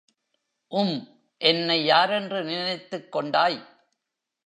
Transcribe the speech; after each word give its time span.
உம் 0.71 0.95
என்னை 1.41 1.85
யாரென்று 1.85 2.43
நினைத்துக் 2.43 3.11
கொண்டாய்! 3.11 3.59